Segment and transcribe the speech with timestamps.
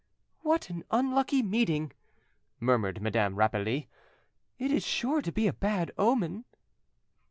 [0.39, 1.91] "What an unlucky meeting!"
[2.59, 3.87] murmured Madame Rapally;
[4.57, 6.43] "it is sure to be a bad omen."